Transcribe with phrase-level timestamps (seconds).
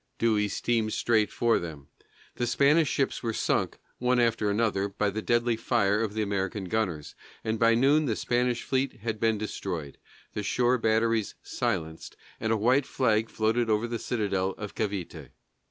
[0.17, 1.89] Dewey steamed straight for them;
[2.37, 6.63] the Spanish ships were sunk, one after another, by the deadly fire of the American
[6.65, 9.99] gunners, and by noon the Spanish fleet had been destroyed,
[10.33, 15.29] the shore batteries silenced, and a white flag floated over the citadel of Cavité.